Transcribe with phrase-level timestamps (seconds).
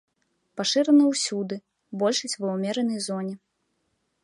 [0.61, 1.55] Пашыраны ўсюды,
[2.03, 3.35] большасць ва ўмеранай зоне.